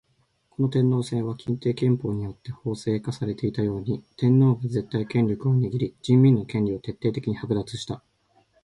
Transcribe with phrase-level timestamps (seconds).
[0.49, 8.01] この天皇制は欽定憲法によって法制化されていたように、天皇が絶対権力を握り人民の権利を徹底的に剥奪した。